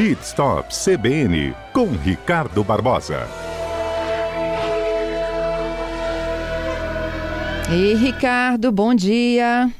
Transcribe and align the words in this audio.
Pit 0.00 0.22
Stop 0.22 0.74
CBN 0.74 1.54
com 1.74 1.88
Ricardo 1.88 2.64
Barbosa. 2.64 3.28
E 7.70 7.92
Ricardo, 7.96 8.72
bom 8.72 8.94
dia. 8.94 9.70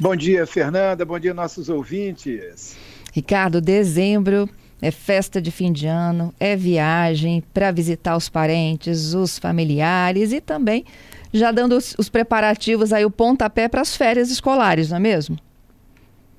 Bom 0.00 0.16
dia, 0.16 0.46
Fernanda. 0.46 1.04
Bom 1.04 1.18
dia, 1.18 1.34
nossos 1.34 1.68
ouvintes. 1.68 2.78
Ricardo, 3.12 3.60
dezembro 3.60 4.48
é 4.80 4.90
festa 4.90 5.38
de 5.38 5.50
fim 5.50 5.70
de 5.70 5.86
ano, 5.86 6.32
é 6.40 6.56
viagem 6.56 7.44
para 7.52 7.70
visitar 7.70 8.16
os 8.16 8.30
parentes, 8.30 9.12
os 9.12 9.38
familiares 9.38 10.32
e 10.32 10.40
também 10.40 10.86
já 11.30 11.52
dando 11.52 11.76
os, 11.76 11.94
os 11.98 12.08
preparativos 12.08 12.90
aí, 12.94 13.04
o 13.04 13.10
pontapé 13.10 13.68
para 13.68 13.82
as 13.82 13.94
férias 13.94 14.30
escolares, 14.30 14.88
não 14.88 14.96
é 14.96 15.00
mesmo? 15.00 15.38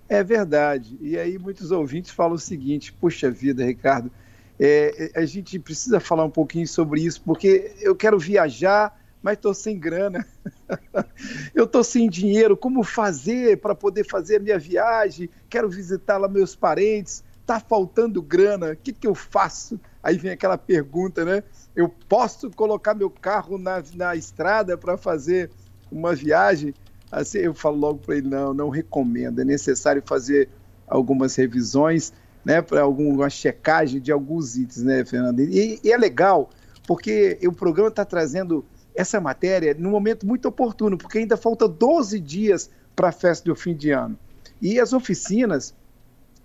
É 0.09 0.23
verdade. 0.23 0.97
E 0.99 1.17
aí 1.17 1.37
muitos 1.37 1.69
ouvintes 1.69 2.11
falam 2.11 2.33
o 2.33 2.39
seguinte: 2.39 2.91
puxa 2.91 3.29
vida, 3.29 3.63
Ricardo, 3.63 4.11
é, 4.59 5.11
a 5.15 5.23
gente 5.23 5.59
precisa 5.59 5.99
falar 5.99 6.25
um 6.25 6.31
pouquinho 6.31 6.67
sobre 6.67 7.01
isso, 7.01 7.21
porque 7.21 7.71
eu 7.79 7.95
quero 7.95 8.17
viajar, 8.17 8.99
mas 9.21 9.35
estou 9.35 9.53
sem 9.53 9.77
grana. 9.77 10.25
eu 11.53 11.65
estou 11.65 11.83
sem 11.83 12.09
dinheiro. 12.09 12.57
Como 12.57 12.83
fazer 12.83 13.57
para 13.61 13.75
poder 13.75 14.03
fazer 14.03 14.37
a 14.37 14.39
minha 14.39 14.57
viagem? 14.57 15.29
Quero 15.47 15.69
visitar 15.69 16.17
lá 16.17 16.27
meus 16.27 16.55
parentes. 16.55 17.23
Está 17.41 17.59
faltando 17.59 18.21
grana. 18.21 18.71
O 18.71 18.75
que, 18.75 18.91
que 18.91 19.07
eu 19.07 19.13
faço? 19.13 19.79
Aí 20.01 20.17
vem 20.17 20.31
aquela 20.31 20.57
pergunta, 20.57 21.23
né? 21.23 21.43
Eu 21.75 21.87
posso 21.87 22.49
colocar 22.51 22.95
meu 22.95 23.09
carro 23.09 23.57
na, 23.57 23.83
na 23.93 24.15
estrada 24.15 24.77
para 24.77 24.97
fazer 24.97 25.51
uma 25.91 26.15
viagem? 26.15 26.73
Assim, 27.11 27.39
eu 27.39 27.53
falo 27.53 27.77
logo 27.77 27.99
para 27.99 28.17
ele, 28.17 28.27
não, 28.27 28.53
não 28.53 28.69
recomendo. 28.69 29.39
É 29.39 29.45
necessário 29.45 30.01
fazer 30.05 30.49
algumas 30.87 31.35
revisões, 31.35 32.13
né, 32.43 32.61
para 32.61 32.81
alguma 32.81 33.29
checagem 33.29 33.99
de 33.99 34.11
alguns 34.11 34.55
itens, 34.55 34.83
né, 34.83 35.05
Fernando? 35.05 35.41
E, 35.41 35.79
e 35.83 35.91
é 35.91 35.97
legal, 35.97 36.49
porque 36.87 37.37
o 37.43 37.51
programa 37.51 37.89
está 37.89 38.05
trazendo 38.05 38.65
essa 38.95 39.19
matéria 39.21 39.75
num 39.77 39.91
momento 39.91 40.25
muito 40.25 40.47
oportuno, 40.47 40.97
porque 40.97 41.19
ainda 41.19 41.37
falta 41.37 41.67
12 41.67 42.19
dias 42.19 42.69
para 42.95 43.09
a 43.09 43.11
festa 43.11 43.45
do 43.45 43.55
fim 43.55 43.75
de 43.75 43.91
ano. 43.91 44.17
E 44.61 44.79
as 44.79 44.93
oficinas, 44.93 45.73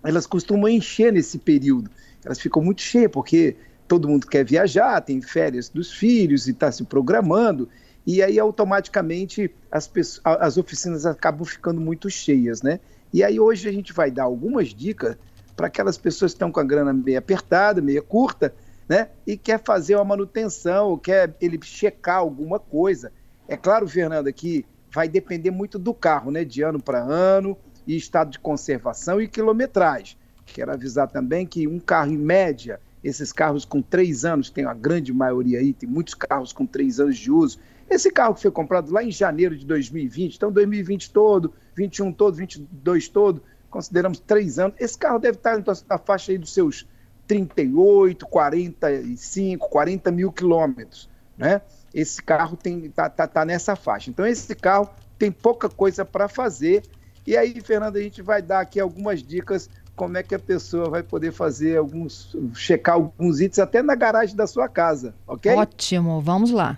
elas 0.03 0.25
costumam 0.25 0.69
encher 0.69 1.11
nesse 1.11 1.37
período. 1.37 1.89
Elas 2.23 2.39
ficam 2.39 2.63
muito 2.63 2.81
cheias, 2.81 3.11
porque 3.11 3.55
todo 3.87 4.07
mundo 4.07 4.25
quer 4.27 4.45
viajar, 4.45 5.01
tem 5.01 5.21
férias 5.21 5.69
dos 5.69 5.91
filhos 5.91 6.47
e 6.47 6.51
está 6.51 6.71
se 6.71 6.83
programando 6.85 7.67
e 8.05 8.21
aí 8.21 8.39
automaticamente 8.39 9.53
as, 9.71 9.87
pessoas, 9.87 10.37
as 10.39 10.57
oficinas 10.57 11.05
acabam 11.05 11.45
ficando 11.45 11.81
muito 11.81 12.09
cheias, 12.09 12.61
né? 12.61 12.79
E 13.13 13.23
aí 13.23 13.39
hoje 13.39 13.67
a 13.67 13.71
gente 13.71 13.93
vai 13.93 14.11
dar 14.11 14.23
algumas 14.23 14.69
dicas 14.69 15.17
para 15.55 15.67
aquelas 15.67 15.97
pessoas 15.97 16.31
que 16.31 16.35
estão 16.35 16.51
com 16.51 16.59
a 16.59 16.63
grana 16.63 16.93
meio 16.93 17.17
apertada, 17.17 17.81
meio 17.81 18.03
curta, 18.03 18.53
né? 18.87 19.09
E 19.25 19.37
quer 19.37 19.63
fazer 19.63 19.95
uma 19.95 20.03
manutenção, 20.03 20.89
ou 20.89 20.97
quer 20.97 21.35
ele 21.41 21.59
checar 21.63 22.17
alguma 22.17 22.59
coisa. 22.59 23.11
É 23.47 23.55
claro, 23.55 23.87
Fernanda, 23.87 24.31
que 24.31 24.65
vai 24.93 25.07
depender 25.07 25.51
muito 25.51 25.79
do 25.79 25.93
carro, 25.93 26.29
né? 26.29 26.43
De 26.43 26.61
ano 26.61 26.81
para 26.81 26.99
ano, 26.99 27.57
e 27.87 27.95
estado 27.95 28.31
de 28.31 28.39
conservação 28.39 29.21
e 29.21 29.27
quilometragem. 29.27 30.17
Quero 30.45 30.71
avisar 30.71 31.09
também 31.09 31.45
que 31.45 31.67
um 31.67 31.79
carro 31.79 32.11
em 32.11 32.17
média, 32.17 32.79
esses 33.03 33.31
carros 33.31 33.65
com 33.65 33.81
três 33.81 34.25
anos, 34.25 34.49
tem 34.49 34.65
a 34.65 34.73
grande 34.73 35.13
maioria 35.13 35.59
aí, 35.59 35.73
tem 35.73 35.87
muitos 35.87 36.13
carros 36.13 36.51
com 36.51 36.65
três 36.65 36.99
anos 36.99 37.17
de 37.17 37.31
uso, 37.31 37.59
esse 37.89 38.11
carro 38.11 38.33
que 38.33 38.41
foi 38.41 38.51
comprado 38.51 38.91
lá 38.91 39.03
em 39.03 39.11
janeiro 39.11 39.55
de 39.55 39.65
2020, 39.65 40.35
então 40.35 40.51
2020 40.51 41.11
todo, 41.11 41.53
21 41.75 42.11
todo, 42.11 42.35
22 42.35 43.07
todo, 43.09 43.43
consideramos 43.69 44.19
três 44.19 44.57
anos. 44.57 44.75
Esse 44.79 44.97
carro 44.97 45.19
deve 45.19 45.37
estar 45.37 45.61
na 45.87 45.97
faixa 45.97 46.31
aí 46.31 46.37
dos 46.37 46.53
seus 46.53 46.87
38, 47.27 48.25
45, 48.25 49.69
40 49.69 50.11
mil 50.11 50.31
quilômetros, 50.31 51.09
né? 51.37 51.61
Esse 51.93 52.21
carro 52.21 52.57
está 52.63 53.09
tá, 53.09 53.27
tá 53.27 53.45
nessa 53.45 53.75
faixa. 53.75 54.09
Então 54.09 54.25
esse 54.25 54.53
carro 54.55 54.89
tem 55.17 55.31
pouca 55.31 55.69
coisa 55.69 56.03
para 56.03 56.27
fazer. 56.27 56.83
E 57.25 57.35
aí, 57.37 57.59
Fernando, 57.61 57.97
a 57.97 58.01
gente 58.01 58.21
vai 58.21 58.41
dar 58.41 58.59
aqui 58.59 58.79
algumas 58.79 59.23
dicas 59.23 59.69
como 59.95 60.17
é 60.17 60.23
que 60.23 60.35
a 60.35 60.39
pessoa 60.39 60.89
vai 60.89 61.01
poder 61.01 61.31
fazer 61.31 61.77
alguns, 61.77 62.35
checar 62.53 62.95
alguns 62.95 63.39
itens 63.39 63.59
até 63.59 63.81
na 63.81 63.95
garagem 63.95 64.35
da 64.35 64.45
sua 64.45 64.67
casa, 64.67 65.15
ok? 65.25 65.53
Ótimo, 65.53 66.19
vamos 66.19 66.51
lá. 66.51 66.77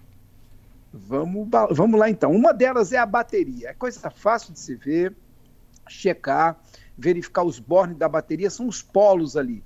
Vamos, 1.06 1.48
vamos 1.72 2.00
lá 2.00 2.10
então. 2.10 2.32
Uma 2.32 2.54
delas 2.54 2.92
é 2.92 2.98
a 2.98 3.06
bateria. 3.06 3.70
É 3.70 3.74
coisa 3.74 4.10
fácil 4.10 4.54
de 4.54 4.60
se 4.60 4.76
ver, 4.76 5.16
checar, 5.88 6.60
verificar 6.98 7.44
os 7.44 7.60
bornes 7.60 7.98
da 7.98 8.10
bateria, 8.10 8.50
são 8.50 8.68
os 8.68 8.82
polos 8.82 9.38
ali. 9.38 9.64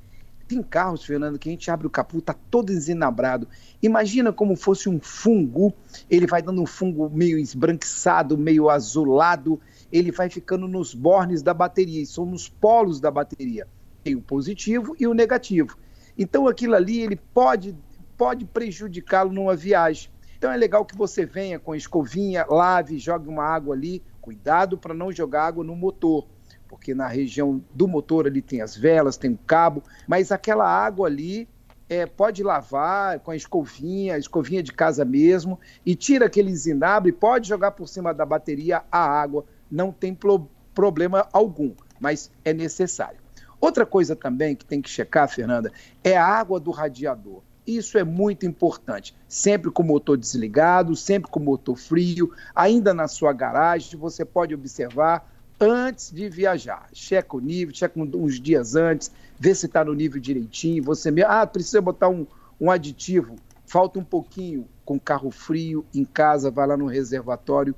Tem 0.47 0.61
carros, 0.61 1.05
Fernando, 1.05 1.39
que 1.39 1.47
a 1.47 1.51
gente 1.51 1.71
abre 1.71 1.87
o 1.87 1.89
capô, 1.89 2.21
tá 2.21 2.35
todo 2.49 2.73
enzenabrado. 2.73 3.47
Imagina 3.81 4.33
como 4.33 4.57
fosse 4.57 4.89
um 4.89 4.99
fungo, 4.99 5.73
ele 6.09 6.27
vai 6.27 6.41
dando 6.41 6.61
um 6.61 6.65
fungo 6.65 7.09
meio 7.09 7.37
esbranquiçado, 7.39 8.37
meio 8.37 8.69
azulado, 8.69 9.61
ele 9.89 10.11
vai 10.11 10.29
ficando 10.29 10.67
nos 10.67 10.93
bornes 10.93 11.41
da 11.41 11.53
bateria, 11.53 12.05
são 12.05 12.25
nos 12.25 12.49
polos 12.49 12.99
da 12.99 13.09
bateria. 13.09 13.65
Tem 14.03 14.13
o 14.13 14.21
positivo 14.21 14.93
e 14.99 15.07
o 15.07 15.13
negativo. 15.13 15.77
Então 16.17 16.47
aquilo 16.47 16.75
ali, 16.75 16.99
ele 16.99 17.15
pode, 17.15 17.73
pode 18.17 18.43
prejudicá-lo 18.43 19.31
numa 19.31 19.55
viagem. 19.55 20.11
Então 20.41 20.52
é 20.52 20.57
legal 20.57 20.84
que 20.84 20.97
você 20.97 21.24
venha 21.24 21.59
com 21.59 21.75
escovinha, 21.75 22.44
lave, 22.50 22.97
jogue 22.97 23.29
uma 23.29 23.44
água 23.44 23.75
ali. 23.75 24.03
Cuidado 24.19 24.75
para 24.75 24.91
não 24.91 25.12
jogar 25.12 25.46
água 25.46 25.63
no 25.63 25.75
motor, 25.75 26.28
porque 26.68 26.96
na 26.96 27.07
região 27.07 27.63
do 27.75 27.88
motor 27.88 28.25
ali 28.25 28.41
tem 28.41 28.59
as 28.59 28.75
velas, 28.75 29.18
tem 29.18 29.34
o 29.34 29.38
cabo, 29.38 29.84
mas 30.07 30.31
aquela 30.31 30.68
água 30.68 31.06
ali 31.06 31.47
é, 31.88 32.07
pode 32.07 32.41
lavar 32.41 33.19
com 33.19 33.29
a 33.29 33.35
escovinha, 33.35 34.16
a 34.16 34.18
escovinha 34.18 34.63
de 34.63 34.74
casa 34.74 35.06
mesmo, 35.06 35.59
e 35.85 35.94
tira 35.96 36.25
aquele 36.25 36.56
zinabre, 36.56 37.12
pode 37.12 37.47
jogar 37.47 37.69
por 37.69 37.88
cima 37.88 38.12
da 38.12 38.25
bateria 38.25 38.81
a 38.91 38.97
água, 39.00 39.46
não 39.69 39.91
tem 39.91 40.16
pro 40.16 40.50
problema 40.73 41.28
algum, 41.31 41.75
mas 42.00 42.31
é 42.44 42.52
necessário. 42.52 43.19
Outra 43.59 43.85
coisa 43.85 44.16
também 44.16 44.56
que 44.56 44.66
tem 44.66 44.81
que 44.81 44.90
checar, 44.90 45.29
Fernanda, 45.29 45.72
é 46.03 46.18
a 46.18 46.25
água 46.25 46.59
do 46.59 46.72
radiador. 46.72 47.44
Isso 47.66 47.97
é 47.97 48.03
muito 48.03 48.45
importante. 48.45 49.16
Sempre 49.27 49.69
com 49.69 49.83
o 49.83 49.85
motor 49.85 50.17
desligado, 50.17 50.95
sempre 50.95 51.29
com 51.29 51.39
o 51.39 51.44
motor 51.44 51.77
frio, 51.77 52.31
ainda 52.55 52.94
na 52.94 53.07
sua 53.07 53.33
garagem, 53.33 53.99
você 53.99 54.25
pode 54.25 54.53
observar 54.53 55.29
antes 55.59 56.11
de 56.11 56.27
viajar. 56.27 56.88
Checa 56.91 57.38
o 57.38 57.39
nível, 57.39 57.73
checa 57.73 57.99
uns 57.99 58.39
dias 58.39 58.75
antes, 58.75 59.11
vê 59.39 59.53
se 59.53 59.67
está 59.67 59.85
no 59.85 59.94
nível 59.94 60.19
direitinho. 60.19 60.83
Você 60.83 61.11
mesmo, 61.11 61.31
ah, 61.31 61.45
precisa 61.45 61.79
botar 61.79 62.09
um, 62.09 62.25
um 62.59 62.72
aditivo, 62.72 63.35
falta 63.66 63.99
um 63.99 64.03
pouquinho 64.03 64.67
com 64.83 64.99
carro 64.99 65.29
frio 65.29 65.85
em 65.93 66.03
casa, 66.03 66.49
vai 66.49 66.66
lá 66.66 66.75
no 66.75 66.88
reservatório 66.88 67.75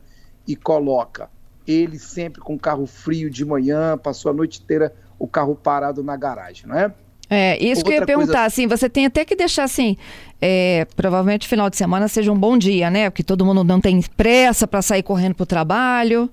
e 0.47 0.55
coloca. 0.55 1.29
Ele 1.67 1.99
sempre 1.99 2.41
com 2.41 2.57
carro 2.57 2.85
frio 2.85 3.29
de 3.29 3.43
manhã, 3.43 3.97
passou 3.97 4.31
a 4.31 4.33
noite 4.33 4.61
inteira 4.61 4.95
o 5.19 5.27
carro 5.27 5.55
parado 5.55 6.03
na 6.03 6.17
garagem, 6.17 6.67
não 6.67 6.77
é? 6.77 6.93
É, 7.29 7.57
isso 7.57 7.79
Outra 7.79 7.83
que 7.83 7.89
eu 7.89 8.01
ia 8.01 8.05
perguntar, 8.05 8.31
coisa... 8.31 8.45
assim, 8.45 8.67
você 8.67 8.89
tem 8.89 9.05
até 9.05 9.25
que 9.25 9.35
deixar 9.35 9.63
assim, 9.63 9.97
é, 10.41 10.85
provavelmente 10.95 11.47
final 11.47 11.69
de 11.69 11.77
semana 11.77 12.07
seja 12.07 12.31
um 12.31 12.37
bom 12.37 12.57
dia, 12.57 12.91
né? 12.91 13.09
Porque 13.09 13.23
todo 13.23 13.45
mundo 13.45 13.63
não 13.63 13.79
tem 13.79 14.01
pressa 14.15 14.67
para 14.67 14.81
sair 14.81 15.03
correndo 15.03 15.35
para 15.35 15.43
o 15.43 15.47
trabalho. 15.47 16.29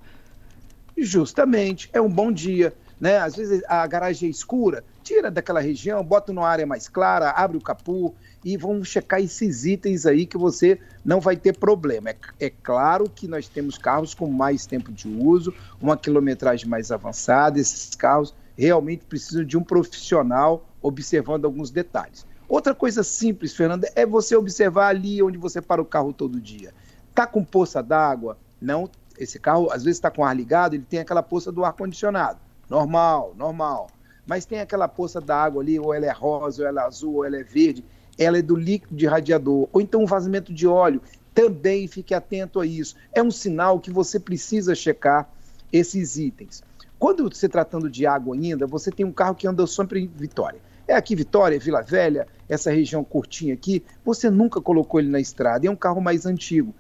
Justamente, 0.97 1.89
é 1.93 2.01
um 2.01 2.11
bom 2.11 2.31
dia, 2.31 2.75
né? 3.01 3.19
Às 3.19 3.37
vezes 3.37 3.63
a 3.69 3.87
garagem 3.87 4.29
é 4.29 4.31
escura, 4.31 4.85
tira 5.03 5.31
daquela 5.31 5.61
região, 5.61 6.05
bota 6.05 6.33
numa 6.33 6.49
área 6.49 6.67
mais 6.67 6.89
clara, 6.89 7.31
abre 7.31 7.57
o 7.57 7.61
capô 7.61 8.13
e 8.45 8.57
vamos 8.57 8.89
checar 8.89 9.21
esses 9.21 9.65
itens 9.65 10.07
aí 10.07 10.27
que 10.27 10.37
você 10.37 10.79
não 11.05 11.21
vai 11.21 11.37
ter 11.37 11.57
problema. 11.57 12.11
É, 12.11 12.17
é 12.41 12.51
claro 12.51 13.09
que 13.09 13.27
nós 13.29 13.49
temos 13.49 13.79
carros 13.79 14.13
com 14.13 14.27
mais 14.27 14.67
tempo 14.67 14.93
de 14.93 15.09
uso, 15.09 15.55
uma 15.81 15.97
quilometragem 15.97 16.69
mais 16.69 16.91
avançada, 16.91 17.59
esses 17.59 17.95
carros 17.95 18.35
realmente 18.57 19.05
precisam 19.05 19.45
de 19.45 19.57
um 19.57 19.63
profissional 19.63 20.67
observando 20.83 21.45
alguns 21.45 21.71
detalhes. 21.71 22.27
Outra 22.49 22.75
coisa 22.75 23.03
simples, 23.05 23.55
Fernanda, 23.55 23.89
é 23.95 24.05
você 24.05 24.35
observar 24.35 24.89
ali 24.89 25.23
onde 25.23 25.39
você 25.39 25.61
para 25.61 25.81
o 25.81 25.85
carro 25.85 26.13
todo 26.13 26.41
dia. 26.41 26.75
Tá 27.15 27.27
com 27.27 27.45
poça 27.45 27.83
d'água? 27.83 28.37
Não. 28.61 28.91
Esse 29.19 29.39
carro, 29.39 29.71
às 29.71 29.85
vezes, 29.85 29.99
está 29.99 30.11
com 30.11 30.25
ar 30.25 30.35
ligado, 30.35 30.75
ele 30.75 30.85
tem 30.89 30.99
aquela 30.99 31.23
poça 31.23 31.53
do 31.53 31.65
ar-condicionado. 31.65 32.41
Normal, 32.69 33.35
normal. 33.37 33.89
Mas 34.27 34.45
tem 34.45 34.61
aquela 34.61 34.89
poça 34.89 35.21
d'água 35.21 35.63
ali, 35.63 35.79
ou 35.79 35.93
ela 35.93 36.07
é 36.07 36.11
rosa, 36.11 36.63
ou 36.63 36.69
ela 36.69 36.83
é 36.83 36.85
azul, 36.85 37.15
ou 37.17 37.25
ela 37.25 37.37
é 37.37 37.43
verde. 37.43 37.85
Ela 38.19 38.39
é 38.39 38.43
do 38.43 38.57
líquido 38.57 38.97
de 38.97 39.07
radiador. 39.07 39.69
Ou 39.73 39.81
então 39.81 40.03
um 40.03 40.07
vazamento 40.07 40.53
de 40.53 40.67
óleo. 40.67 41.01
Também 41.35 41.87
fique 41.87 42.15
atento 42.15 42.59
a 42.59 42.67
isso. 42.67 42.97
É 43.13 43.23
um 43.23 43.31
sinal 43.31 43.79
que 43.79 43.91
você 43.91 44.19
precisa 44.19 44.75
checar 44.75 45.29
esses 45.73 46.17
itens. 46.17 46.63
Quando 46.99 47.33
se 47.35 47.49
tratando 47.49 47.89
de 47.89 48.07
água 48.07 48.35
ainda, 48.35 48.67
você 48.67 48.91
tem 48.91 49.07
um 49.07 49.13
carro 49.13 49.35
que 49.35 49.47
anda 49.47 49.67
sempre 49.67 50.01
em 50.01 50.07
Vitória. 50.07 50.61
É 50.91 50.97
aqui 50.97 51.15
Vitória, 51.15 51.57
Vila 51.57 51.83
Velha, 51.83 52.27
essa 52.49 52.69
região 52.69 53.05
curtinha 53.05 53.55
aqui, 53.55 53.85
você 54.05 54.29
nunca 54.29 54.61
colocou 54.61 54.99
ele 54.99 55.09
na 55.09 55.21
estrada, 55.21 55.65
é 55.65 55.71
um 55.71 55.77
carro 55.77 56.01
mais 56.01 56.27
antigo. 56.27 56.75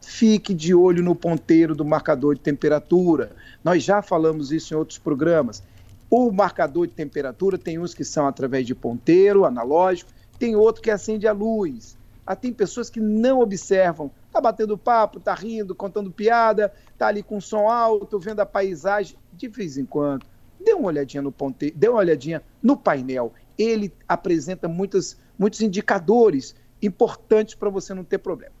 Fique 0.00 0.52
de 0.52 0.74
olho 0.74 1.00
no 1.00 1.14
ponteiro 1.14 1.72
do 1.72 1.84
marcador 1.84 2.34
de 2.34 2.40
temperatura. 2.40 3.30
Nós 3.62 3.84
já 3.84 4.02
falamos 4.02 4.50
isso 4.50 4.74
em 4.74 4.76
outros 4.76 4.98
programas. 4.98 5.62
O 6.10 6.32
marcador 6.32 6.88
de 6.88 6.94
temperatura 6.94 7.56
tem 7.56 7.78
uns 7.78 7.94
que 7.94 8.02
são 8.02 8.26
através 8.26 8.66
de 8.66 8.74
ponteiro 8.74 9.44
analógico, 9.44 10.10
tem 10.40 10.56
outro 10.56 10.82
que 10.82 10.90
acende 10.90 11.28
a 11.28 11.32
luz. 11.32 11.96
Ah, 12.26 12.34
tem 12.34 12.52
pessoas 12.52 12.90
que 12.90 12.98
não 12.98 13.38
observam, 13.38 14.10
tá 14.32 14.40
batendo 14.40 14.76
papo, 14.76 15.20
tá 15.20 15.34
rindo, 15.34 15.72
contando 15.72 16.10
piada, 16.10 16.72
tá 16.98 17.06
ali 17.06 17.22
com 17.22 17.40
som 17.40 17.68
alto, 17.68 18.18
vendo 18.18 18.40
a 18.40 18.46
paisagem, 18.46 19.16
de 19.32 19.46
vez 19.46 19.78
em 19.78 19.84
quando. 19.84 20.31
Dê 20.64 20.72
uma 20.74 20.88
olhadinha 20.88 21.22
no 21.22 21.32
ponteiro, 21.32 21.76
dê 21.76 21.88
uma 21.88 21.98
olhadinha 21.98 22.42
no 22.62 22.76
painel. 22.76 23.32
Ele 23.58 23.92
apresenta 24.08 24.68
muitos, 24.68 25.16
muitos 25.38 25.60
indicadores 25.60 26.54
importantes 26.80 27.54
para 27.54 27.70
você 27.70 27.94
não 27.94 28.04
ter 28.04 28.18
problema. 28.18 28.52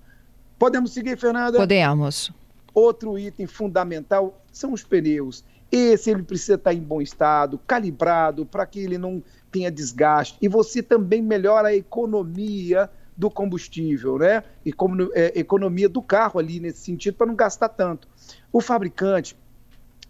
Podemos 0.58 0.92
seguir, 0.92 1.18
Fernanda? 1.18 1.58
Podemos. 1.58 2.32
Outro 2.74 3.18
item 3.18 3.46
fundamental 3.46 4.40
são 4.52 4.72
os 4.72 4.82
pneus. 4.82 5.44
Esse 5.70 6.10
ele 6.10 6.22
precisa 6.22 6.54
estar 6.54 6.74
em 6.74 6.80
bom 6.80 7.00
estado, 7.00 7.58
calibrado, 7.66 8.44
para 8.44 8.66
que 8.66 8.78
ele 8.78 8.98
não 8.98 9.22
tenha 9.50 9.70
desgaste. 9.70 10.36
E 10.40 10.46
você 10.46 10.82
também 10.82 11.22
melhora 11.22 11.68
a 11.68 11.74
economia 11.74 12.90
do 13.16 13.30
combustível, 13.30 14.18
né? 14.18 14.42
E 14.64 14.72
como, 14.72 15.10
é, 15.14 15.38
economia 15.38 15.88
do 15.88 16.02
carro 16.02 16.38
ali 16.38 16.60
nesse 16.60 16.80
sentido, 16.80 17.14
para 17.14 17.26
não 17.26 17.34
gastar 17.34 17.70
tanto. 17.70 18.06
O 18.52 18.60
fabricante 18.60 19.34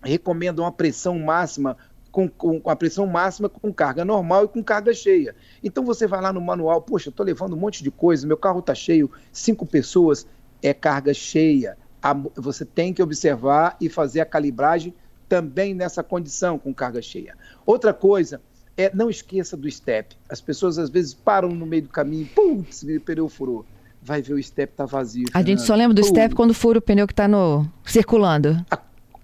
recomenda 0.02 0.62
uma 0.62 0.72
pressão 0.72 1.18
máxima 1.18 1.76
com, 2.12 2.28
com, 2.28 2.60
a 2.66 2.76
pressão 2.76 3.06
máxima 3.06 3.48
com 3.48 3.72
carga 3.72 4.04
normal 4.04 4.44
e 4.44 4.48
com 4.48 4.62
carga 4.62 4.92
cheia. 4.92 5.34
Então 5.64 5.84
você 5.84 6.06
vai 6.06 6.20
lá 6.20 6.32
no 6.32 6.40
manual, 6.40 6.82
poxa, 6.82 7.08
estou 7.08 7.24
levando 7.24 7.54
um 7.54 7.58
monte 7.58 7.82
de 7.82 7.90
coisa, 7.90 8.26
meu 8.26 8.36
carro 8.36 8.60
está 8.60 8.74
cheio, 8.74 9.10
cinco 9.32 9.64
pessoas, 9.64 10.26
é 10.62 10.74
carga 10.74 11.14
cheia. 11.14 11.76
A, 12.02 12.14
você 12.36 12.64
tem 12.64 12.92
que 12.92 13.02
observar 13.02 13.76
e 13.80 13.88
fazer 13.88 14.20
a 14.20 14.26
calibragem 14.26 14.94
também 15.28 15.72
nessa 15.74 16.02
condição, 16.02 16.58
com 16.58 16.74
carga 16.74 17.00
cheia. 17.00 17.34
Outra 17.64 17.94
coisa, 17.94 18.42
é, 18.76 18.90
não 18.94 19.08
esqueça 19.08 19.56
do 19.56 19.70
step. 19.70 20.14
As 20.28 20.40
pessoas 20.40 20.78
às 20.78 20.90
vezes 20.90 21.14
param 21.14 21.48
no 21.48 21.64
meio 21.64 21.82
do 21.82 21.88
caminho, 21.88 22.28
putz, 22.34 22.82
o 22.82 23.00
pneu 23.00 23.28
furou. 23.28 23.64
Vai 24.02 24.20
ver 24.20 24.34
o 24.34 24.42
step 24.42 24.74
tá 24.74 24.84
vazio. 24.84 25.26
A 25.32 25.42
gente 25.42 25.62
só 25.62 25.74
lembra 25.74 25.94
do 25.94 26.04
step 26.04 26.34
quando 26.34 26.52
fura 26.52 26.78
o 26.78 26.82
pneu 26.82 27.06
que 27.06 27.12
está 27.12 27.28
no 27.28 27.64
circulando. 27.84 28.62
A 28.68 28.76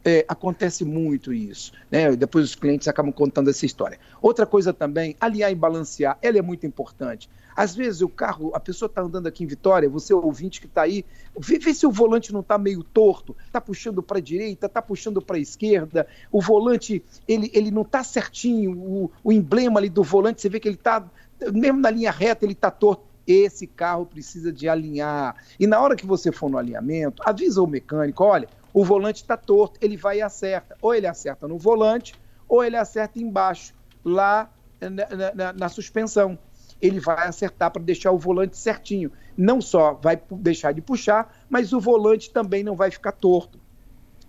é, 0.08 0.24
acontece 0.26 0.84
muito 0.86 1.34
isso. 1.34 1.72
Né? 1.90 2.16
Depois 2.16 2.46
os 2.46 2.54
clientes 2.54 2.88
acabam 2.88 3.12
contando 3.12 3.50
essa 3.50 3.66
história. 3.66 3.98
Outra 4.22 4.46
coisa 4.46 4.72
também, 4.72 5.14
alinhar 5.20 5.50
e 5.50 5.54
balancear, 5.54 6.16
ela 6.22 6.38
é 6.38 6.42
muito 6.42 6.66
importante. 6.66 7.28
Às 7.54 7.74
vezes 7.74 8.00
o 8.00 8.08
carro, 8.08 8.52
a 8.54 8.60
pessoa 8.60 8.86
está 8.86 9.02
andando 9.02 9.26
aqui 9.26 9.44
em 9.44 9.46
Vitória, 9.46 9.88
você 9.88 10.14
ouvinte 10.14 10.60
que 10.60 10.66
está 10.66 10.82
aí, 10.82 11.04
vê, 11.38 11.58
vê, 11.58 11.74
se 11.74 11.86
o 11.86 11.90
volante 11.90 12.32
não 12.32 12.40
está 12.40 12.56
meio 12.56 12.82
torto, 12.82 13.36
está 13.44 13.60
puxando 13.60 14.02
para 14.02 14.18
a 14.18 14.20
direita, 14.20 14.66
está 14.66 14.80
puxando 14.80 15.20
para 15.20 15.36
a 15.36 15.40
esquerda, 15.40 16.06
o 16.30 16.40
volante 16.40 17.04
ele, 17.26 17.50
ele 17.52 17.70
não 17.70 17.82
está 17.82 18.02
certinho, 18.04 18.78
o, 18.78 19.10
o 19.22 19.32
emblema 19.32 19.80
ali 19.80 19.90
do 19.90 20.04
volante, 20.04 20.40
você 20.40 20.48
vê 20.48 20.60
que 20.60 20.68
ele 20.68 20.76
está, 20.76 21.04
mesmo 21.52 21.80
na 21.80 21.90
linha 21.90 22.12
reta, 22.12 22.44
ele 22.46 22.52
está 22.52 22.70
torto 22.70 23.08
esse 23.26 23.66
carro 23.66 24.06
precisa 24.06 24.50
de 24.50 24.66
alinhar. 24.68 25.36
E 25.60 25.66
na 25.66 25.78
hora 25.78 25.94
que 25.94 26.06
você 26.06 26.32
for 26.32 26.48
no 26.48 26.56
alinhamento, 26.56 27.22
avisa 27.26 27.60
o 27.60 27.66
mecânico, 27.66 28.24
olha, 28.24 28.48
o 28.78 28.84
volante 28.84 29.22
está 29.22 29.36
torto, 29.36 29.76
ele 29.82 29.96
vai 29.96 30.18
e 30.18 30.22
acerta. 30.22 30.76
Ou 30.80 30.94
ele 30.94 31.08
acerta 31.08 31.48
no 31.48 31.58
volante, 31.58 32.14
ou 32.48 32.62
ele 32.62 32.76
acerta 32.76 33.18
embaixo, 33.18 33.74
lá 34.04 34.48
na, 34.80 35.34
na, 35.34 35.52
na 35.52 35.68
suspensão. 35.68 36.38
Ele 36.80 37.00
vai 37.00 37.26
acertar 37.26 37.72
para 37.72 37.82
deixar 37.82 38.12
o 38.12 38.18
volante 38.18 38.56
certinho. 38.56 39.10
Não 39.36 39.60
só 39.60 39.94
vai 39.94 40.22
deixar 40.30 40.70
de 40.70 40.80
puxar, 40.80 41.44
mas 41.50 41.72
o 41.72 41.80
volante 41.80 42.30
também 42.30 42.62
não 42.62 42.76
vai 42.76 42.88
ficar 42.88 43.10
torto. 43.10 43.58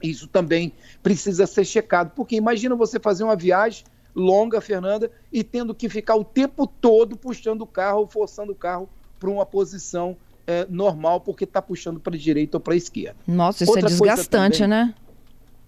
Isso 0.01 0.27
também 0.27 0.73
precisa 1.03 1.45
ser 1.45 1.63
checado, 1.63 2.13
porque 2.15 2.35
imagina 2.35 2.75
você 2.75 2.99
fazer 2.99 3.23
uma 3.23 3.35
viagem 3.35 3.85
longa, 4.15 4.59
Fernanda, 4.59 5.11
e 5.31 5.43
tendo 5.43 5.75
que 5.75 5.87
ficar 5.87 6.15
o 6.15 6.23
tempo 6.23 6.65
todo 6.65 7.15
puxando 7.15 7.61
o 7.61 7.67
carro, 7.67 8.07
forçando 8.07 8.51
o 8.53 8.55
carro 8.55 8.89
para 9.19 9.29
uma 9.29 9.45
posição 9.45 10.17
é, 10.49 10.65
normal 10.67 11.21
porque 11.21 11.43
está 11.43 11.61
puxando 11.61 11.99
para 11.99 12.15
a 12.15 12.17
direita 12.17 12.57
ou 12.57 12.61
para 12.61 12.73
a 12.73 12.77
esquerda. 12.77 13.17
Nossa, 13.27 13.63
isso 13.63 13.71
é 13.71 13.75
Outra 13.75 13.87
é 13.87 13.91
desgastante, 13.91 14.57
também, 14.57 14.69
né? 14.69 14.95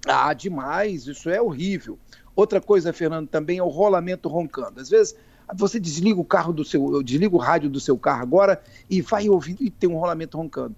Ah, 0.08 0.34
demais, 0.34 1.06
isso 1.06 1.30
é 1.30 1.40
horrível. 1.40 2.00
Outra 2.36 2.60
coisa, 2.60 2.92
Fernando, 2.92 3.28
também 3.28 3.60
é 3.60 3.64
o 3.64 3.68
rolamento 3.68 4.28
roncando. 4.28 4.82
Às 4.82 4.90
vezes 4.90 5.16
você 5.54 5.80
desliga 5.80 6.20
o 6.20 6.26
carro 6.26 6.52
do 6.52 6.66
seu, 6.66 7.04
desliga 7.04 7.36
o 7.36 7.38
rádio 7.38 7.70
do 7.70 7.80
seu 7.80 7.96
carro 7.96 8.24
agora 8.24 8.60
e 8.90 9.02
vai 9.02 9.30
ouvindo 9.30 9.62
e 9.62 9.70
tem 9.70 9.88
um 9.88 9.98
rolamento 9.98 10.36
roncando. 10.36 10.76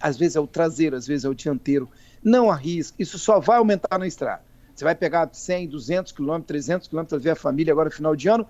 Às 0.00 0.16
vezes 0.16 0.34
é 0.34 0.40
o 0.40 0.48
traseiro, 0.48 0.96
às 0.96 1.06
vezes 1.06 1.24
é 1.24 1.28
o 1.28 1.34
dianteiro. 1.34 1.88
Não 2.24 2.50
arrisque, 2.50 3.00
isso 3.00 3.20
só 3.20 3.38
vai 3.38 3.58
aumentar 3.58 3.96
na 3.96 4.06
estrada. 4.08 4.42
Você 4.74 4.82
vai 4.82 4.96
pegar 4.96 5.28
100, 5.32 5.68
200 5.68 6.10
quilômetros, 6.10 6.48
300 6.48 6.88
quilômetros, 6.88 7.22
ver 7.22 7.30
a 7.30 7.36
família 7.36 7.72
agora 7.72 7.88
final 7.88 8.16
de 8.16 8.28
ano, 8.28 8.44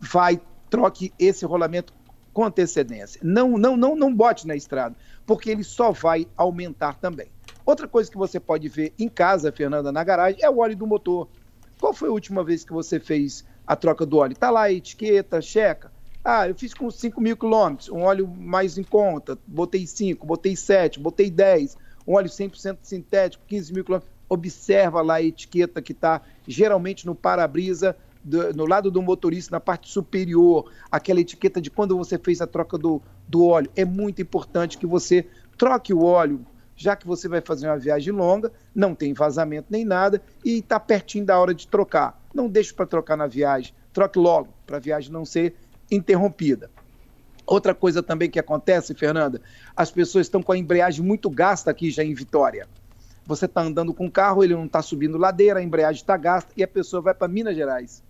vai, 0.00 0.40
troque 0.68 1.12
esse 1.16 1.46
rolamento 1.46 1.92
com 2.32 2.44
antecedência. 2.44 3.20
Não, 3.22 3.58
não, 3.58 3.76
não, 3.76 3.96
não 3.96 4.14
bote 4.14 4.46
na 4.46 4.54
estrada, 4.54 4.96
porque 5.26 5.50
ele 5.50 5.64
só 5.64 5.92
vai 5.92 6.26
aumentar 6.36 6.94
também. 6.94 7.28
Outra 7.64 7.86
coisa 7.86 8.10
que 8.10 8.16
você 8.16 8.40
pode 8.40 8.68
ver 8.68 8.92
em 8.98 9.08
casa, 9.08 9.52
Fernanda, 9.52 9.92
na 9.92 10.02
garagem, 10.02 10.42
é 10.42 10.48
o 10.50 10.58
óleo 10.58 10.76
do 10.76 10.86
motor. 10.86 11.28
Qual 11.80 11.92
foi 11.92 12.08
a 12.08 12.12
última 12.12 12.44
vez 12.44 12.64
que 12.64 12.72
você 12.72 13.00
fez 13.00 13.44
a 13.66 13.74
troca 13.74 14.04
do 14.04 14.18
óleo? 14.18 14.36
Tá 14.36 14.50
lá 14.50 14.62
a 14.62 14.72
etiqueta, 14.72 15.40
checa. 15.40 15.90
Ah, 16.22 16.46
eu 16.48 16.54
fiz 16.54 16.74
com 16.74 16.90
5 16.90 17.18
mil 17.20 17.36
quilômetros, 17.36 17.88
um 17.88 18.02
óleo 18.02 18.28
mais 18.28 18.76
em 18.76 18.82
conta, 18.82 19.38
botei 19.46 19.86
5, 19.86 20.26
botei 20.26 20.54
7, 20.54 21.00
botei 21.00 21.30
10, 21.30 21.78
um 22.06 22.14
óleo 22.14 22.28
100% 22.28 22.78
sintético, 22.82 23.42
15 23.46 23.72
mil 23.72 23.84
quilômetros. 23.84 24.12
Observa 24.28 25.00
lá 25.00 25.14
a 25.14 25.22
etiqueta 25.22 25.80
que 25.80 25.92
está 25.92 26.20
geralmente 26.46 27.06
no 27.06 27.14
para-brisa 27.14 27.96
do, 28.22 28.52
no 28.54 28.66
lado 28.66 28.90
do 28.90 29.02
motorista, 29.02 29.52
na 29.52 29.60
parte 29.60 29.90
superior, 29.90 30.70
aquela 30.90 31.20
etiqueta 31.20 31.60
de 31.60 31.70
quando 31.70 31.96
você 31.96 32.18
fez 32.18 32.40
a 32.40 32.46
troca 32.46 32.76
do, 32.76 33.00
do 33.26 33.46
óleo. 33.46 33.70
É 33.74 33.84
muito 33.84 34.20
importante 34.22 34.78
que 34.78 34.86
você 34.86 35.26
troque 35.56 35.92
o 35.92 36.02
óleo, 36.02 36.44
já 36.76 36.96
que 36.96 37.06
você 37.06 37.28
vai 37.28 37.40
fazer 37.40 37.66
uma 37.68 37.78
viagem 37.78 38.12
longa, 38.12 38.52
não 38.74 38.94
tem 38.94 39.12
vazamento 39.12 39.66
nem 39.70 39.84
nada 39.84 40.22
e 40.44 40.58
está 40.58 40.80
pertinho 40.80 41.24
da 41.24 41.38
hora 41.38 41.54
de 41.54 41.68
trocar. 41.68 42.20
Não 42.34 42.48
deixe 42.48 42.72
para 42.72 42.86
trocar 42.86 43.16
na 43.16 43.26
viagem, 43.26 43.74
troque 43.92 44.18
logo, 44.18 44.48
para 44.66 44.78
a 44.78 44.80
viagem 44.80 45.12
não 45.12 45.24
ser 45.24 45.54
interrompida. 45.90 46.70
Outra 47.46 47.74
coisa 47.74 48.02
também 48.02 48.30
que 48.30 48.38
acontece, 48.38 48.94
Fernanda, 48.94 49.40
as 49.76 49.90
pessoas 49.90 50.26
estão 50.26 50.42
com 50.42 50.52
a 50.52 50.58
embreagem 50.58 51.04
muito 51.04 51.28
gasta 51.28 51.70
aqui 51.70 51.90
já 51.90 52.04
em 52.04 52.14
Vitória. 52.14 52.68
Você 53.26 53.44
está 53.44 53.60
andando 53.60 53.92
com 53.92 54.06
o 54.06 54.10
carro, 54.10 54.42
ele 54.42 54.54
não 54.54 54.66
está 54.66 54.80
subindo 54.80 55.18
ladeira, 55.18 55.60
a 55.60 55.62
embreagem 55.62 56.00
está 56.00 56.16
gasta 56.16 56.52
e 56.56 56.62
a 56.62 56.68
pessoa 56.68 57.02
vai 57.02 57.12
para 57.12 57.28
Minas 57.28 57.54
Gerais. 57.54 58.02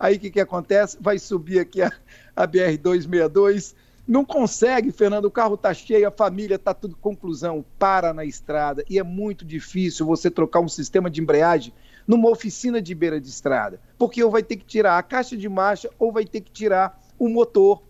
Aí 0.00 0.16
o 0.16 0.18
que, 0.18 0.30
que 0.30 0.40
acontece? 0.40 0.96
Vai 0.98 1.18
subir 1.18 1.60
aqui 1.60 1.82
a, 1.82 1.92
a 2.34 2.48
BR-262, 2.48 3.74
não 4.08 4.24
consegue, 4.24 4.90
Fernando, 4.90 5.26
o 5.26 5.30
carro 5.30 5.54
está 5.54 5.74
cheio, 5.74 6.08
a 6.08 6.10
família 6.10 6.56
está 6.56 6.72
tudo. 6.72 6.96
Conclusão, 6.96 7.64
para 7.78 8.14
na 8.14 8.24
estrada 8.24 8.82
e 8.88 8.98
é 8.98 9.02
muito 9.02 9.44
difícil 9.44 10.06
você 10.06 10.30
trocar 10.30 10.60
um 10.60 10.68
sistema 10.68 11.10
de 11.10 11.20
embreagem 11.20 11.72
numa 12.06 12.30
oficina 12.30 12.80
de 12.80 12.94
beira 12.94 13.20
de 13.20 13.28
estrada, 13.28 13.78
porque 13.98 14.24
ou 14.24 14.30
vai 14.30 14.42
ter 14.42 14.56
que 14.56 14.64
tirar 14.64 14.98
a 14.98 15.02
caixa 15.02 15.36
de 15.36 15.48
marcha 15.48 15.88
ou 15.98 16.10
vai 16.10 16.24
ter 16.24 16.40
que 16.40 16.50
tirar 16.50 16.98
o 17.18 17.28
motor, 17.28 17.82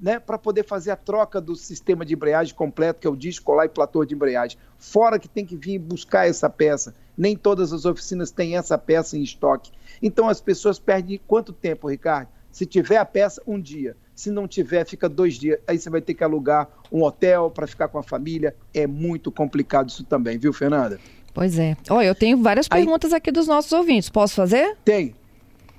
né, 0.00 0.18
para 0.18 0.38
poder 0.38 0.64
fazer 0.64 0.90
a 0.90 0.96
troca 0.96 1.40
do 1.40 1.54
sistema 1.54 2.04
de 2.04 2.14
embreagem 2.14 2.54
completo, 2.54 3.00
que 3.00 3.06
é 3.06 3.10
o 3.10 3.16
disco 3.16 3.52
lá 3.52 3.66
e 3.66 3.68
platô 3.68 4.04
de 4.04 4.14
embreagem. 4.14 4.58
Fora 4.78 5.18
que 5.18 5.28
tem 5.28 5.44
que 5.44 5.56
vir 5.56 5.78
buscar 5.78 6.26
essa 6.26 6.48
peça. 6.48 6.94
Nem 7.16 7.36
todas 7.36 7.72
as 7.72 7.84
oficinas 7.84 8.30
têm 8.30 8.56
essa 8.56 8.78
peça 8.78 9.18
em 9.18 9.22
estoque. 9.22 9.70
Então 10.00 10.28
as 10.28 10.40
pessoas 10.40 10.78
perdem 10.78 11.20
quanto 11.26 11.52
tempo, 11.52 11.88
Ricardo? 11.88 12.28
Se 12.50 12.64
tiver 12.64 12.96
a 12.96 13.04
peça, 13.04 13.42
um 13.46 13.60
dia. 13.60 13.96
Se 14.14 14.30
não 14.30 14.48
tiver, 14.48 14.84
fica 14.86 15.08
dois 15.08 15.34
dias. 15.34 15.60
Aí 15.66 15.78
você 15.78 15.90
vai 15.90 16.00
ter 16.00 16.14
que 16.14 16.24
alugar 16.24 16.68
um 16.90 17.02
hotel 17.02 17.50
para 17.50 17.66
ficar 17.66 17.88
com 17.88 17.98
a 17.98 18.02
família. 18.02 18.56
É 18.72 18.86
muito 18.86 19.30
complicado 19.30 19.88
isso 19.88 20.02
também, 20.04 20.38
viu, 20.38 20.52
Fernanda? 20.52 20.98
Pois 21.32 21.58
é. 21.58 21.76
Olha, 21.88 22.06
eu 22.06 22.14
tenho 22.14 22.42
várias 22.42 22.66
Aí... 22.70 22.80
perguntas 22.82 23.12
aqui 23.12 23.30
dos 23.30 23.46
nossos 23.46 23.70
ouvintes. 23.72 24.08
Posso 24.08 24.34
fazer? 24.34 24.76
Tem. 24.84 25.14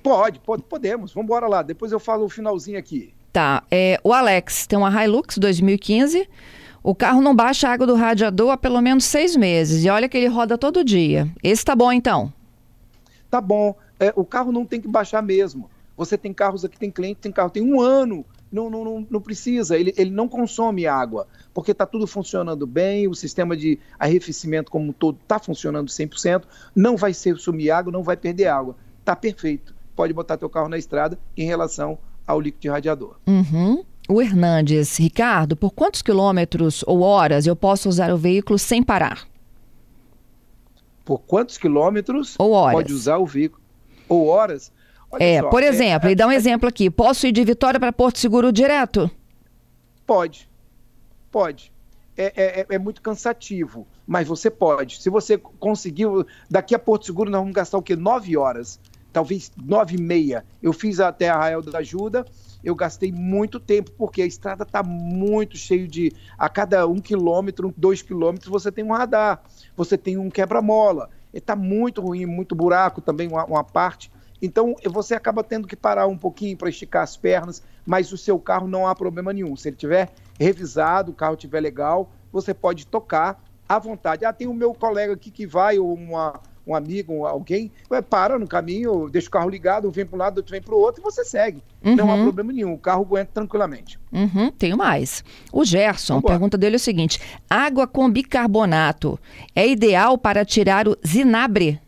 Pode, 0.02 0.40
pode 0.40 0.62
podemos. 0.62 1.12
Vamos 1.12 1.26
embora 1.26 1.46
lá. 1.46 1.62
Depois 1.62 1.92
eu 1.92 2.00
falo 2.00 2.24
o 2.24 2.28
finalzinho 2.28 2.78
aqui. 2.78 3.12
Tá. 3.32 3.62
É, 3.70 3.98
o 4.04 4.12
Alex 4.12 4.66
tem 4.66 4.78
uma 4.78 5.04
Hilux 5.04 5.38
2015. 5.38 6.28
O 6.82 6.94
carro 6.94 7.20
não 7.20 7.34
baixa 7.34 7.68
a 7.68 7.72
água 7.72 7.86
do 7.86 7.94
radiador 7.94 8.50
há 8.50 8.56
pelo 8.56 8.80
menos 8.80 9.04
seis 9.04 9.36
meses. 9.36 9.84
E 9.84 9.88
olha 9.88 10.08
que 10.08 10.16
ele 10.16 10.26
roda 10.26 10.58
todo 10.58 10.84
dia. 10.84 11.28
Esse 11.42 11.64
tá 11.64 11.74
bom, 11.74 11.92
então? 11.92 12.32
Tá 13.30 13.40
bom 13.40 13.74
é, 14.02 14.12
o 14.16 14.24
carro 14.24 14.50
não 14.50 14.66
tem 14.66 14.80
que 14.80 14.88
baixar 14.88 15.22
mesmo. 15.22 15.70
Você 15.96 16.18
tem 16.18 16.32
carros 16.32 16.64
aqui, 16.64 16.76
tem 16.76 16.90
cliente, 16.90 17.20
tem 17.20 17.30
carro, 17.30 17.50
tem 17.50 17.62
um 17.62 17.80
ano, 17.80 18.24
não, 18.50 18.68
não, 18.68 18.84
não, 18.84 19.06
não 19.08 19.20
precisa, 19.20 19.78
ele, 19.78 19.94
ele 19.96 20.10
não 20.10 20.26
consome 20.26 20.86
água, 20.86 21.28
porque 21.54 21.70
está 21.70 21.86
tudo 21.86 22.06
funcionando 22.06 22.66
bem, 22.66 23.06
o 23.06 23.14
sistema 23.14 23.56
de 23.56 23.78
arrefecimento 23.98 24.72
como 24.72 24.88
um 24.88 24.92
todo 24.92 25.18
está 25.22 25.38
funcionando 25.38 25.88
100%, 25.88 26.42
não 26.74 26.96
vai 26.96 27.14
ser 27.14 27.36
sumir 27.36 27.70
água, 27.70 27.92
não 27.92 28.02
vai 28.02 28.16
perder 28.16 28.46
água, 28.46 28.74
está 28.98 29.14
perfeito. 29.14 29.72
Pode 29.94 30.12
botar 30.12 30.36
teu 30.36 30.50
carro 30.50 30.68
na 30.68 30.78
estrada 30.78 31.16
em 31.36 31.44
relação 31.44 31.98
ao 32.26 32.40
líquido 32.40 32.62
de 32.62 32.68
radiador. 32.68 33.16
Uhum. 33.26 33.84
O 34.08 34.20
Hernandes, 34.20 34.96
Ricardo, 34.98 35.56
por 35.56 35.70
quantos 35.70 36.02
quilômetros 36.02 36.84
ou 36.86 37.02
horas 37.02 37.46
eu 37.46 37.54
posso 37.54 37.88
usar 37.88 38.12
o 38.12 38.16
veículo 38.16 38.58
sem 38.58 38.82
parar? 38.82 39.26
Por 41.04 41.18
quantos 41.20 41.56
quilômetros 41.56 42.34
ou 42.38 42.52
horas. 42.52 42.74
pode 42.74 42.92
usar 42.92 43.18
o 43.18 43.26
veículo? 43.26 43.62
ou 44.12 44.26
horas. 44.26 44.70
é, 45.18 45.40
só, 45.40 45.48
por 45.48 45.62
é, 45.62 45.66
exemplo, 45.66 46.08
é, 46.08 46.12
e 46.12 46.14
dá 46.14 46.26
um 46.26 46.30
é, 46.30 46.36
exemplo 46.36 46.68
aqui. 46.68 46.90
Posso 46.90 47.26
ir 47.26 47.32
de 47.32 47.42
Vitória 47.44 47.80
para 47.80 47.92
Porto 47.92 48.18
Seguro 48.18 48.52
direto? 48.52 49.10
Pode. 50.06 50.48
Pode. 51.30 51.72
É, 52.16 52.60
é, 52.60 52.66
é, 52.68 52.78
muito 52.78 53.00
cansativo, 53.00 53.86
mas 54.06 54.28
você 54.28 54.50
pode. 54.50 55.00
Se 55.00 55.08
você 55.08 55.38
conseguiu, 55.38 56.26
daqui 56.50 56.74
a 56.74 56.78
Porto 56.78 57.06
Seguro 57.06 57.30
nós 57.30 57.40
vamos 57.40 57.54
gastar 57.54 57.78
o 57.78 57.82
quê? 57.82 57.96
Nove 57.96 58.36
horas, 58.36 58.78
talvez 59.12 59.52
nove 59.62 59.96
e 59.96 60.00
meia. 60.00 60.44
Eu 60.62 60.72
fiz 60.72 61.00
até 61.00 61.28
Arraial 61.28 61.62
da 61.62 61.78
Ajuda, 61.78 62.24
eu 62.64 62.74
gastei 62.74 63.10
muito 63.10 63.58
tempo, 63.58 63.90
porque 63.92 64.22
a 64.22 64.26
estrada 64.26 64.62
está 64.62 64.82
muito 64.82 65.56
cheio 65.56 65.88
de. 65.88 66.12
A 66.38 66.48
cada 66.48 66.86
um 66.86 67.00
quilômetro, 67.00 67.74
dois 67.76 68.02
quilômetros, 68.02 68.50
você 68.50 68.70
tem 68.70 68.84
um 68.84 68.92
radar, 68.92 69.42
você 69.76 69.98
tem 69.98 70.16
um 70.16 70.30
quebra-mola. 70.30 71.10
Está 71.32 71.56
muito 71.56 72.00
ruim, 72.00 72.26
muito 72.26 72.54
buraco 72.54 73.00
também, 73.00 73.28
uma, 73.28 73.44
uma 73.44 73.64
parte. 73.64 74.10
Então 74.40 74.74
você 74.86 75.14
acaba 75.14 75.42
tendo 75.42 75.68
que 75.68 75.76
parar 75.76 76.06
um 76.06 76.18
pouquinho 76.18 76.56
para 76.56 76.68
esticar 76.68 77.02
as 77.02 77.16
pernas, 77.16 77.62
mas 77.86 78.12
o 78.12 78.18
seu 78.18 78.38
carro 78.38 78.66
não 78.66 78.86
há 78.86 78.94
problema 78.94 79.32
nenhum. 79.32 79.56
Se 79.56 79.68
ele 79.68 79.76
tiver 79.76 80.10
revisado, 80.38 81.12
o 81.12 81.14
carro 81.14 81.34
estiver 81.34 81.60
legal, 81.60 82.10
você 82.32 82.52
pode 82.52 82.86
tocar 82.86 83.42
à 83.68 83.78
vontade. 83.78 84.24
Ah, 84.24 84.32
tem 84.32 84.48
o 84.48 84.54
meu 84.54 84.74
colega 84.74 85.14
aqui 85.14 85.30
que 85.30 85.46
vai, 85.46 85.78
ou 85.78 85.94
uma, 85.94 86.40
um 86.66 86.74
amigo, 86.74 87.26
alguém, 87.26 87.72
para 88.08 88.38
no 88.38 88.46
caminho, 88.46 89.08
deixa 89.10 89.28
o 89.28 89.30
carro 89.30 89.50
ligado, 89.50 89.90
vem 89.90 90.06
para 90.06 90.16
um 90.16 90.18
lado, 90.18 90.36
outro 90.38 90.52
vem 90.52 90.62
para 90.62 90.74
o 90.74 90.78
outro 90.78 91.00
e 91.00 91.04
você 91.04 91.24
segue. 91.24 91.62
Uhum. 91.84 91.96
Não 91.96 92.10
há 92.10 92.14
uhum. 92.14 92.22
problema 92.24 92.52
nenhum, 92.52 92.72
o 92.74 92.78
carro 92.78 93.02
aguenta 93.02 93.30
tranquilamente. 93.34 93.98
Uhum, 94.12 94.50
tenho 94.52 94.76
mais. 94.76 95.24
O 95.52 95.64
Gerson, 95.64 96.18
a 96.18 96.22
pergunta 96.22 96.56
dele 96.56 96.76
é 96.76 96.78
o 96.78 96.80
seguinte: 96.80 97.20
água 97.50 97.86
com 97.86 98.10
bicarbonato 98.10 99.18
é 99.54 99.66
ideal 99.66 100.16
para 100.16 100.44
tirar 100.44 100.86
o 100.86 100.96
zinabre 101.06 101.80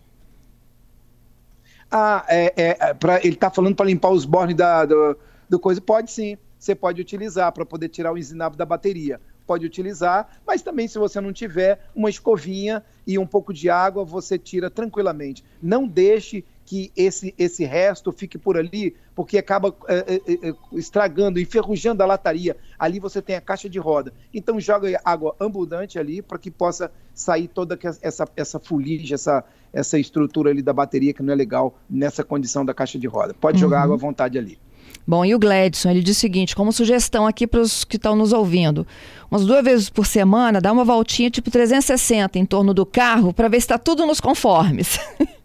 ah, 1.97 2.25
é, 2.29 2.53
é, 2.57 2.77
é 2.81 2.95
pra, 2.95 3.19
ele 3.19 3.35
está 3.35 3.49
falando 3.49 3.77
para 3.77 3.87
limpar 3.87 4.11
os 4.11 4.25
bornes 4.25 4.57
da, 4.57 4.85
do, 4.85 5.17
do, 5.49 5.61
coisa. 5.61 5.81
Pode 5.81 6.11
sim, 6.11 6.37
você 6.59 6.75
pode 6.75 7.01
utilizar 7.01 7.53
para 7.53 7.65
poder 7.65 7.89
tirar 7.89 8.13
o 8.13 8.19
ensinado 8.19 8.57
da 8.57 8.67
bateria. 8.67 9.21
Pode 9.47 9.67
utilizar, 9.67 10.39
mas 10.47 10.63
também 10.63 10.89
se 10.89 10.99
você 10.99 11.21
não 11.21 11.33
tiver 11.33 11.87
uma 11.95 12.09
escovinha 12.09 12.83
e 13.07 13.19
um 13.19 13.27
pouco 13.27 13.53
de 13.53 13.69
água, 13.69 14.05
você 14.05 14.39
tira 14.39 14.71
tranquilamente. 14.71 15.45
Não 15.63 15.87
deixe 15.87 16.45
que 16.65 16.91
esse, 16.97 17.35
esse 17.39 17.65
resto 17.65 18.11
fique 18.11 18.39
por 18.39 18.57
ali, 18.57 18.97
porque 19.15 19.37
acaba 19.37 19.75
é, 19.87 20.15
é, 20.15 20.55
estragando, 20.73 21.39
enferrujando 21.39 22.03
a 22.03 22.07
lataria. 22.07 22.57
Ali 22.79 22.99
você 22.99 23.21
tem 23.21 23.37
a 23.37 23.41
caixa 23.41 23.69
de 23.69 23.79
roda. 23.79 24.13
Então 24.33 24.59
joga 24.59 24.99
água 25.05 25.37
abundante 25.39 25.99
ali 25.99 26.23
para 26.23 26.39
que 26.39 26.51
possa 26.51 26.91
sair 27.13 27.49
toda 27.49 27.79
essa, 28.03 28.27
essa 28.35 28.59
fuligem, 28.59 29.15
essa, 29.15 29.45
essa 29.73 29.99
estrutura 29.99 30.51
ali 30.51 30.63
da 30.63 30.73
bateria 30.73 31.13
que 31.13 31.23
não 31.23 31.33
é 31.33 31.37
legal 31.37 31.79
nessa 31.89 32.25
condição 32.25 32.65
da 32.65 32.73
caixa 32.73 32.99
de 32.99 33.07
roda. 33.07 33.35
Pode 33.35 33.61
jogar 33.61 33.79
uhum. 33.79 33.85
água 33.85 33.97
à 33.97 33.99
vontade 33.99 34.39
ali. 34.39 34.59
Bom, 35.07 35.25
e 35.25 35.35
o 35.35 35.39
Gladson, 35.39 35.91
ele 35.91 36.03
diz 36.03 36.17
o 36.17 36.21
seguinte, 36.21 36.57
como 36.57 36.73
sugestão 36.73 37.27
aqui 37.27 37.47
para 37.47 37.61
os 37.61 37.85
que 37.85 37.97
estão 37.97 38.17
nos 38.17 38.33
ouvindo, 38.33 38.87
umas 39.31 39.45
duas 39.45 39.63
vezes 39.63 39.91
por 39.91 40.07
semana, 40.07 40.61
dá 40.61 40.73
uma 40.73 40.85
voltinha 40.85 41.31
tipo 41.31 41.51
360 41.51 42.39
em 42.39 42.47
torno 42.47 42.73
do 42.73 42.87
carro 42.87 43.33
para 43.33 43.49
ver 43.49 43.61
se 43.61 43.65
está 43.65 43.79
tudo 43.79 44.07
nos 44.07 44.21
conformes. 44.21 44.99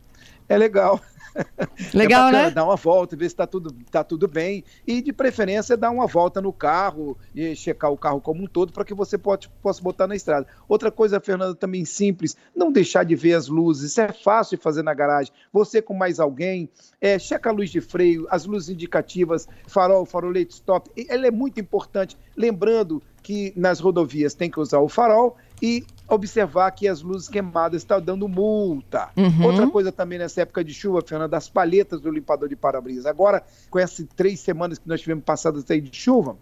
É 0.52 0.58
legal. 0.58 1.00
Legal, 1.94 2.30
é 2.30 2.32
bacana, 2.32 2.44
né? 2.46 2.52
Dar 2.52 2.66
uma 2.66 2.76
volta, 2.76 3.16
ver 3.16 3.26
se 3.26 3.34
está 3.34 3.48
tudo, 3.48 3.74
tá 3.92 4.04
tudo 4.04 4.28
bem. 4.28 4.64
E 4.86 5.02
de 5.02 5.14
preferência, 5.14 5.78
dar 5.78 5.90
uma 5.92 6.08
volta 6.08 6.42
no 6.42 6.52
carro 6.52 7.18
e 7.34 7.56
checar 7.56 7.92
o 7.92 7.98
carro 7.98 8.22
como 8.22 8.44
um 8.44 8.48
todo 8.48 8.74
para 8.74 8.84
que 8.84 8.94
você 8.94 9.18
pode, 9.18 9.50
possa 9.62 9.82
botar 9.82 10.08
na 10.08 10.16
estrada. 10.16 10.48
Outra 10.68 10.92
coisa, 10.92 11.20
Fernanda, 11.20 11.56
também 11.56 11.86
simples, 11.86 12.36
não 12.56 12.72
deixar 12.72 13.04
de 13.04 13.16
ver 13.16 13.34
as 13.34 13.48
luzes. 13.48 13.92
Isso 13.92 14.02
é 14.02 14.12
fácil 14.12 14.58
de 14.58 14.64
fazer 14.64 14.84
na 14.84 14.94
garagem. 14.94 15.34
Você 15.52 15.82
com 15.82 15.94
mais 15.94 16.20
alguém, 16.20 16.70
é, 17.00 17.18
checa 17.18 17.50
a 17.50 17.54
luz 17.54 17.70
de 17.70 17.82
freio, 17.82 18.28
as 18.30 18.46
luzes 18.46 18.70
indicativas, 18.70 19.48
farol, 19.68 20.06
farolete, 20.06 20.54
stop. 20.54 20.90
Ela 21.08 21.28
é 21.28 21.32
muito 21.32 21.60
importante. 21.60 22.18
Lembrando 22.36 23.02
que 23.22 23.54
nas 23.56 23.80
rodovias 23.80 24.34
tem 24.34 24.50
que 24.50 24.60
usar 24.60 24.80
o 24.80 24.88
farol 24.88 25.38
e 25.62 25.84
observar 26.10 26.72
que 26.72 26.88
as 26.88 27.02
luzes 27.02 27.28
queimadas 27.28 27.82
estão 27.82 28.02
dando 28.02 28.28
multa. 28.28 29.10
Uhum. 29.16 29.46
Outra 29.46 29.68
coisa 29.68 29.92
também 29.92 30.20
nessa 30.20 30.42
época 30.42 30.64
de 30.64 30.74
chuva, 30.74 31.02
Fernanda, 31.02 31.30
das 31.30 31.50
palhetas 31.50 32.02
do 32.02 32.12
limpador 32.12 32.50
de 32.50 32.56
para-brisa. 32.56 33.10
Agora, 33.10 33.44
com 33.70 33.80
essas 33.80 34.06
três 34.16 34.40
semanas 34.40 34.80
que 34.80 34.88
nós 34.88 35.02
tivemos 35.02 35.24
passadas 35.24 35.70
aí 35.70 35.82
de 35.82 35.96
chuva, 35.96 36.38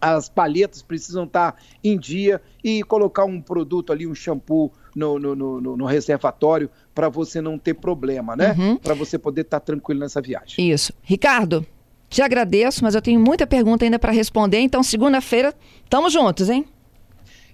as 0.00 0.28
palhetas 0.28 0.82
precisam 0.82 1.24
estar 1.24 1.54
em 1.82 1.96
dia 1.96 2.42
e 2.62 2.82
colocar 2.82 3.24
um 3.24 3.40
produto 3.40 3.92
ali, 3.92 4.04
um 4.04 4.14
shampoo 4.14 4.72
no, 4.96 5.16
no, 5.16 5.34
no, 5.36 5.76
no 5.76 5.84
reservatório 5.84 6.68
para 6.92 7.08
você 7.08 7.40
não 7.40 7.56
ter 7.56 7.74
problema, 7.74 8.34
né? 8.34 8.54
Uhum. 8.58 8.76
Para 8.76 8.94
você 8.94 9.16
poder 9.16 9.42
estar 9.42 9.60
tranquilo 9.60 10.00
nessa 10.00 10.20
viagem. 10.20 10.70
Isso. 10.70 10.92
Ricardo, 11.02 11.64
te 12.08 12.20
agradeço, 12.20 12.82
mas 12.82 12.96
eu 12.96 13.00
tenho 13.00 13.20
muita 13.20 13.46
pergunta 13.46 13.84
ainda 13.84 13.98
para 13.98 14.12
responder, 14.12 14.58
então 14.58 14.82
segunda-feira 14.82 15.54
estamos 15.84 16.12
juntos, 16.12 16.50
hein? 16.50 16.66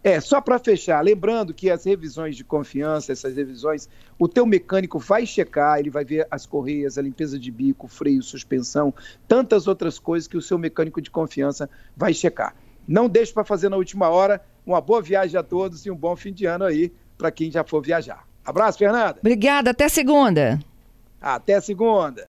É, 0.03 0.21
só 0.21 0.41
para 0.41 0.59
fechar, 0.59 1.03
lembrando 1.03 1.53
que 1.53 1.71
as 1.71 1.85
revisões 1.85 2.37
de 2.37 2.45
confiança, 2.45 3.13
essas 3.13 3.37
revisões, 3.37 3.89
o 4.19 4.29
teu 4.29 4.47
mecânico 4.47 4.99
vai 4.99 5.27
checar, 5.27 5.79
ele 5.79 5.91
vai 5.91 6.05
ver 6.05 6.27
as 6.31 6.47
correias, 6.47 6.97
a 6.97 7.03
limpeza 7.03 7.39
de 7.39 7.51
bico, 7.51 7.89
freio, 7.89 8.23
suspensão, 8.23 8.95
tantas 9.27 9.67
outras 9.67 9.99
coisas 9.99 10.29
que 10.29 10.37
o 10.37 10.43
seu 10.43 10.59
mecânico 10.59 11.01
de 11.01 11.11
confiança 11.11 11.69
vai 11.97 12.15
checar. 12.15 12.55
Não 12.87 13.07
deixe 13.07 13.33
para 13.33 13.45
fazer 13.45 13.69
na 13.69 13.77
última 13.77 14.09
hora. 14.09 14.41
Uma 14.65 14.81
boa 14.81 15.03
viagem 15.03 15.39
a 15.39 15.43
todos 15.43 15.85
e 15.85 15.91
um 15.91 15.97
bom 15.97 16.17
fim 16.17 16.33
de 16.33 16.47
ano 16.47 16.65
aí 16.65 16.91
para 17.19 17.31
quem 17.31 17.51
já 17.51 17.63
for 17.63 17.83
viajar. 17.83 18.27
Abraço, 18.45 18.79
Fernanda. 18.79 19.19
Obrigada, 19.21 19.73
até 19.73 19.91
segunda. 19.91 20.59
Até 21.21 21.61
segunda. 21.61 22.27